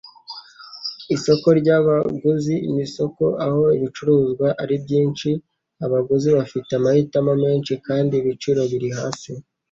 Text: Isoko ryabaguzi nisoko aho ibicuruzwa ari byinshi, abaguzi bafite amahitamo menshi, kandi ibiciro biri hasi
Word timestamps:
Isoko 1.15 1.47
ryabaguzi 1.59 2.55
nisoko 2.75 3.23
aho 3.45 3.63
ibicuruzwa 3.77 4.47
ari 4.63 4.75
byinshi, 4.83 5.29
abaguzi 5.85 6.27
bafite 6.37 6.69
amahitamo 6.79 7.31
menshi, 7.43 7.73
kandi 7.87 8.13
ibiciro 8.17 8.61
biri 8.71 8.89
hasi 8.97 9.31